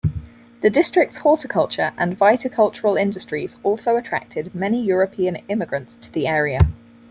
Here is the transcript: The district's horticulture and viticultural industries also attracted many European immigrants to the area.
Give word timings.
The 0.61 0.71
district's 0.71 1.19
horticulture 1.19 1.93
and 1.95 2.17
viticultural 2.17 2.99
industries 2.99 3.59
also 3.61 3.97
attracted 3.97 4.55
many 4.55 4.83
European 4.83 5.35
immigrants 5.47 5.95
to 5.97 6.11
the 6.11 6.25
area. 6.25 6.57